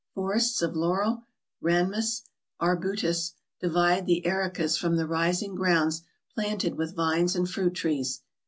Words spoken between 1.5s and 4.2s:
rhamnus, and arbutus, divide